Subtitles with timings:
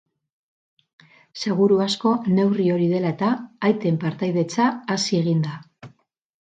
[1.41, 3.31] Seguru asko, neurri hori dela eta,
[3.71, 5.59] aiten partaidetza hazi egin da.